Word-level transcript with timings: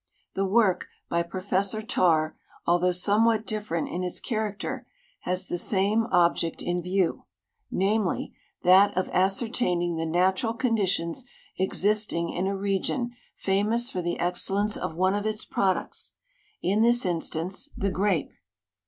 The 0.33 0.47
work. 0.47 0.87
by 1.09 1.21
Profe.ssor 1.21 1.87
Tarr, 1.87 2.35
although 2.65 2.91
somewhat 2.91 3.45
different 3.45 3.87
in 3.89 4.03
its 4.03 4.19
character, 4.19 4.87
has 5.25 5.47
the 5.47 5.59
same 5.59 6.07
object 6.09 6.63
in 6.63 6.81
view, 6.81 7.25
namely, 7.69 8.33
that 8.63 8.97
of 8.97 9.09
ascertaining 9.13 9.97
the 9.97 10.07
natural 10.07 10.55
conditions 10.55 11.23
existing 11.59 12.31
in 12.31 12.47
a 12.47 12.57
region 12.57 13.11
famous 13.35 13.91
for 13.91 14.01
the 14.01 14.19
excellence 14.19 14.75
of 14.75 14.95
one 14.95 15.13
of 15.13 15.27
its 15.27 15.45
ju 15.45 15.53
oduc.ts, 15.55 16.13
in 16.63 16.81
this 16.81 17.05
instance 17.05 17.69
the 17.77 17.91
grape. 17.91 18.31